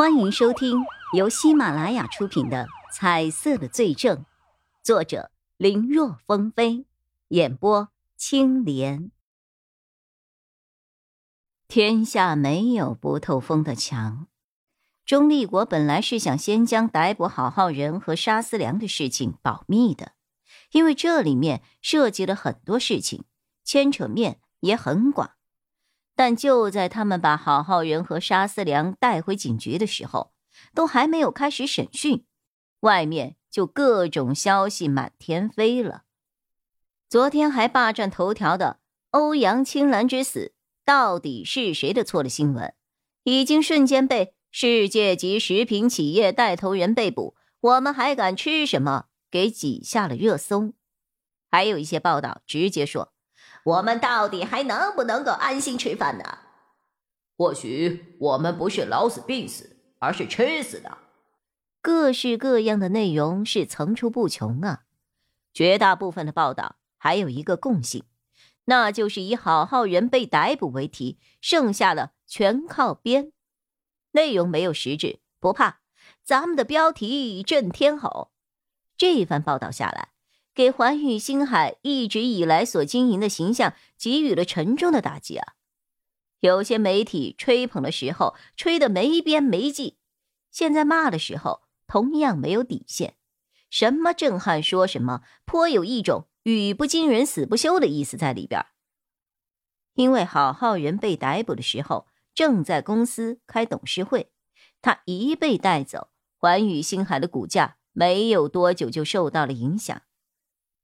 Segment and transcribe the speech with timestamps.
[0.00, 4.16] 欢迎收听由喜马拉雅出品的《彩色的罪证》，
[4.82, 6.86] 作者林若风飞，
[7.28, 9.10] 演播青莲。
[11.68, 14.26] 天下没有不透风的墙。
[15.04, 20.12] 钟立国本来是想先将逮捕郝浩仁和沙思良的事情保密的，
[20.72, 23.24] 因为这里面涉及了很多事情，
[23.64, 25.32] 牵扯面也很广。
[26.20, 30.34] 但就在他们把郝浩仁和沙思良带回警局的时候，
[30.74, 32.26] 都还没有开始审讯，
[32.80, 36.02] 外面就各种消息满天飞了。
[37.08, 38.80] 昨天还霸占头条的
[39.12, 40.52] 欧阳青兰之死
[40.84, 42.74] 到底是谁的错的新闻，
[43.22, 49.06] 已经瞬间被世界级食品企业带头人被捕，我们还敢吃什么？
[49.30, 50.74] 给挤下了热搜。
[51.50, 53.09] 还有一些报道直接说。
[53.64, 56.38] 我们到底还能不能够安心吃饭呢？
[57.36, 60.98] 或许我们不是老死病死，而是吃死的。
[61.82, 64.82] 各式各样的内容是层出不穷啊！
[65.54, 68.04] 绝大部分的报道还有一个共性，
[68.66, 73.32] 那就是以郝浩人被逮捕为题，剩下的全靠编。
[74.12, 75.80] 内容没有实质，不怕，
[76.22, 78.30] 咱们的标题震天吼。
[78.96, 80.10] 这一番报道下来。
[80.54, 85.54] 给环宇星海一直以来所经营的形象给予了沉重的打击啊！
[86.40, 89.98] 有些媒体吹捧的时候吹得没边没际，
[90.50, 93.14] 现在骂的时候同样没有底线，
[93.68, 98.64] 什么震撼说什么，颇有一种语不惊人死不休的意思在里边。
[99.94, 104.32] 因为郝浩仁被逮捕的时候正在公司开董事会，
[104.80, 110.00] 他一被带走，环宇星海的股价没有多久就受到了影响。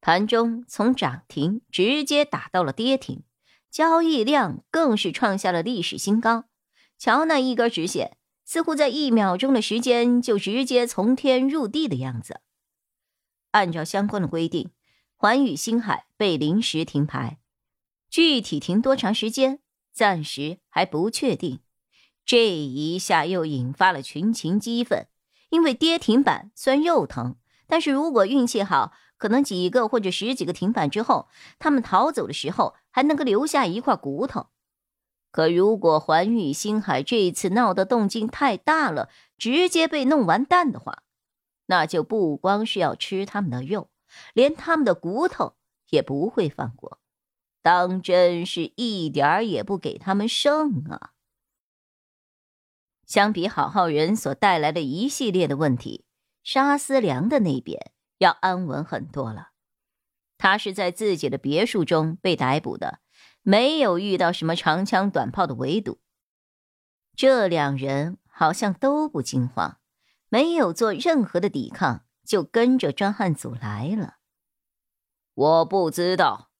[0.00, 3.24] 盘中从涨停直接打到了跌停，
[3.70, 6.44] 交易量更是创下了历史新高。
[6.96, 12.40] 瞧那一根直线，似乎在一秒钟的时间就直接从天入地的样子。
[13.50, 14.70] 按照相关的规定，
[15.16, 17.38] 环宇星海被临时停牌，
[18.08, 19.58] 具体停多长时间，
[19.92, 21.58] 暂时还不确定。
[22.24, 25.08] 这一下又引发了群情激愤，
[25.50, 27.36] 因为跌停板虽然肉疼，
[27.66, 28.92] 但是如果运气好。
[29.18, 31.28] 可能几个或者十几个停板之后，
[31.58, 34.48] 他们逃走的时候还能够留下一块骨头。
[35.30, 41.02] 可如果环宇星海这一次闹的动静太大了，直接被弄完蛋的话，
[41.66, 43.90] 那就不光是要吃他们的肉，
[44.32, 45.56] 连他们的骨头
[45.90, 47.00] 也不会放过，
[47.60, 51.12] 当真是一点儿也不给他们剩啊！
[53.06, 56.04] 相比郝浩仁所带来的一系列的问题，
[56.42, 57.92] 沙思良的那边。
[58.18, 59.50] 要安稳很多了。
[60.38, 63.00] 他是在自己的别墅中被逮捕的，
[63.42, 66.00] 没有遇到什么长枪短炮的围堵。
[67.14, 69.78] 这两人好像都不惊慌，
[70.28, 74.16] 没有做任何的抵抗，就跟着专案组来了。
[75.32, 76.50] 我不知道，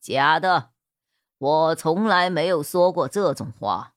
[0.00, 0.72] 假的，
[1.38, 3.94] 我从来没有说过这种话。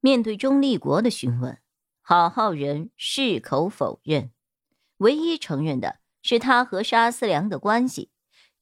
[0.00, 1.60] 面对钟立国的询问，
[2.00, 4.32] 郝浩仁矢口否认，
[4.98, 5.99] 唯一承认的。
[6.22, 8.10] 是他和沙思良的关系，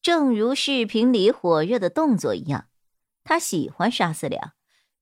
[0.00, 2.68] 正如视频里火热的动作一样，
[3.24, 4.52] 他喜欢沙思良，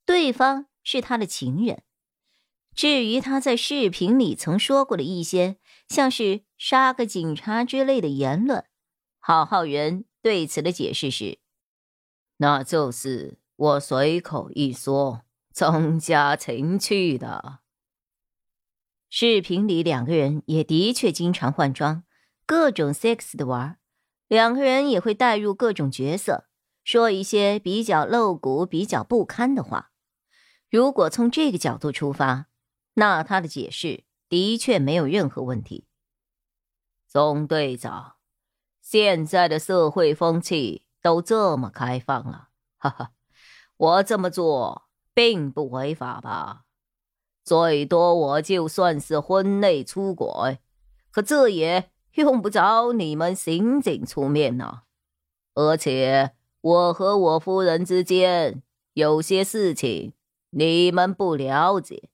[0.05, 1.83] 对方是他的情人。
[2.75, 5.57] 至于他在视频里曾说过的一些
[5.89, 8.65] 像是“杀个警察”之类的言论，
[9.19, 11.39] 郝浩仁对此的解释是
[12.39, 17.61] ：“那就是我随口一说，增加情趣的。”
[19.09, 22.03] 视频里两个人也的确经常换装。
[22.47, 23.79] 各种 sex 的玩，
[24.29, 26.47] 两个人也会带入各种角色，
[26.85, 29.91] 说一些比较露骨、比较不堪的话。
[30.71, 32.47] 如果从这个角度出发，
[32.95, 35.89] 那他的解释的确没有任何问题。
[37.09, 38.15] 总队长，
[38.81, 43.11] 现在的社会风气都这么开放了，哈哈，
[43.77, 46.63] 我这么做并不违法吧？
[47.43, 50.61] 最多我就算是婚内出轨，
[51.11, 51.91] 可这也……
[52.17, 54.83] 用不着你们刑警出面呢，
[55.55, 58.63] 而且我和我夫人之间
[58.95, 60.15] 有些事情
[60.51, 62.09] 你们不了解，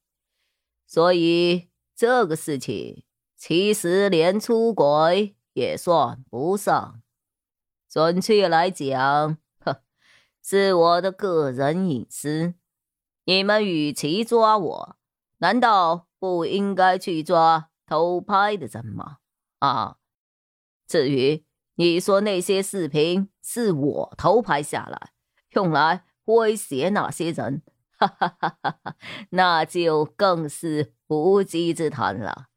[0.86, 3.04] 所以这个事情
[3.36, 7.00] 其实连出轨也算不上。
[7.88, 9.82] 准确来讲，呵，
[10.42, 12.54] 是我的个人隐私。
[13.24, 14.96] 你们与其抓我，
[15.38, 19.18] 难道不应该去抓偷拍的人吗？
[19.62, 19.98] 啊，
[20.88, 21.44] 至于
[21.76, 25.12] 你说那些视频是我偷拍下来，
[25.50, 27.62] 用来威胁那些人，
[27.96, 28.96] 哈哈哈哈哈，
[29.30, 32.48] 那就更是无稽之谈了。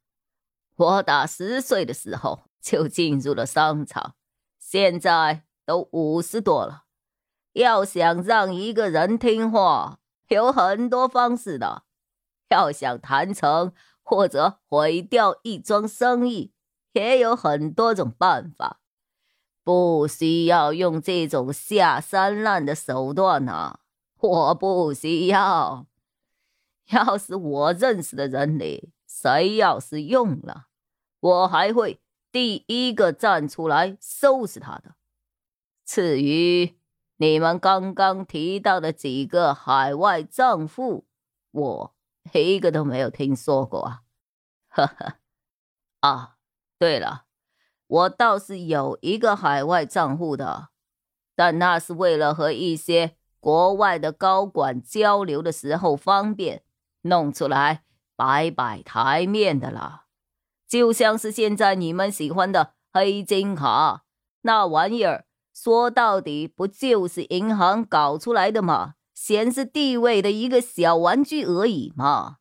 [0.77, 4.15] 我打十岁的时候就进入了商场，
[4.57, 6.85] 现在都五十多了。
[7.53, 9.99] 要想让一个人听话，
[10.29, 11.83] 有很多方式的。
[12.49, 16.54] 要想谈成或者毁掉一桩生意，
[16.95, 18.79] 也有很多种办法，
[19.63, 23.81] 不需要用这种下三滥的手段啊！
[24.17, 25.85] 我不需要。
[26.91, 30.67] 要是我认识的人里谁要是用了，
[31.19, 31.99] 我还会
[32.31, 34.95] 第一个站出来收拾他的。
[35.85, 36.79] 至于……
[37.17, 41.05] 你们刚刚提到的几个海外账户，
[41.51, 41.95] 我
[42.33, 44.01] 一个都没有听说过啊！
[44.67, 45.13] 呵呵，
[46.01, 46.34] 啊，
[46.77, 47.25] 对了，
[47.87, 50.69] 我倒是有一个海外账户的，
[51.35, 56.63] 但那是为了和一些国外的高管交流的时候方便，
[57.01, 57.83] 弄出来
[58.15, 60.05] 摆摆台面的啦。
[60.67, 64.03] 就像是现在你们喜欢的黑金卡
[64.41, 65.25] 那玩意儿。
[65.57, 68.95] 说到底，不就是银行搞出来的吗？
[69.13, 72.39] 显示地位的一个小玩具而已嘛。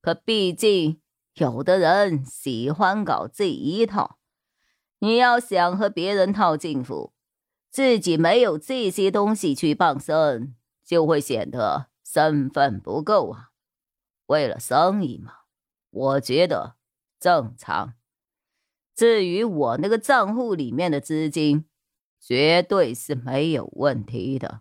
[0.00, 1.01] 可毕竟
[1.34, 4.18] 有的人喜欢搞这一套。
[4.98, 7.12] 你要想和别人套近乎，
[7.70, 13.50] 自己没有这些东西去傍身，就会显得身份不够啊。
[14.26, 15.32] 为了生意嘛，
[15.90, 16.76] 我觉得
[17.18, 17.94] 正常。
[18.94, 21.64] 至于我那个账户里面的资金，
[22.20, 24.60] 绝对是没有问题的，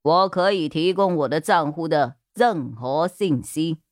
[0.00, 3.82] 我可以提供我的账户的任何信息。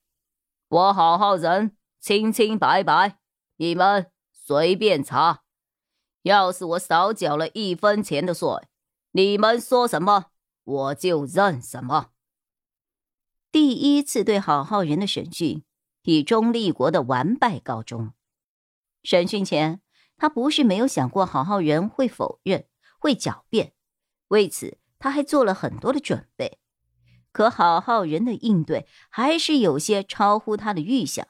[0.69, 3.19] 我好好人，清清白白，
[3.57, 5.45] 你们随便查。
[6.21, 8.51] 要是我少缴了一分钱的税，
[9.13, 10.27] 你们说什么
[10.65, 12.11] 我就认什么。
[13.51, 15.65] 第一次对郝浩仁的审讯
[16.03, 18.13] 以钟立国的完败告终。
[19.03, 19.81] 审讯前，
[20.19, 22.67] 他不是没有想过郝浩仁会否认。
[22.99, 23.73] 会狡辩，
[24.29, 26.59] 为此他还做了很多的准备。
[27.33, 31.27] 可郝浩仁的应对还是有些超乎他的预想。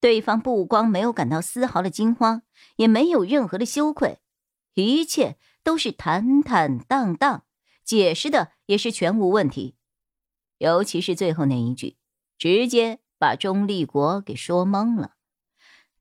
[0.00, 2.42] 对方不光没有感到丝毫的惊慌，
[2.76, 4.20] 也没有任何的羞愧，
[4.74, 7.44] 一切都是坦坦荡荡，
[7.84, 9.76] 解释的也是全无问题。
[10.58, 11.96] 尤其是最后那一句，
[12.38, 15.16] 直接把钟立国给说懵了。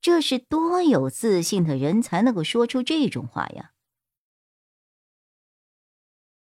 [0.01, 3.71] 这是多有自信的人才能够说出这种话呀！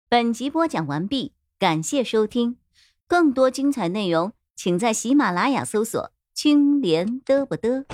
[0.07, 2.57] 本集播讲完毕，感谢收听。
[3.07, 7.85] 更多精彩内容，请在喜马拉雅搜索“青莲嘚不嘚”。